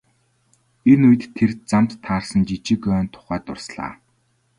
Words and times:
Энэ 0.91 1.03
үед 1.09 1.23
тэр 1.37 1.51
замд 1.69 1.91
таарсан 2.05 2.41
жижиг 2.47 2.83
ойн 2.93 3.07
тухай 3.13 3.39
дурслаа. 3.45 3.91